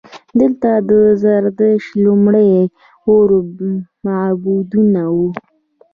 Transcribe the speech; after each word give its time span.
دلته 0.39 0.69
د 0.89 0.91
زردشت 1.23 1.89
لومړني 2.05 2.55
اور 3.11 3.29
معبدونه 4.05 5.01
وو 5.15 5.29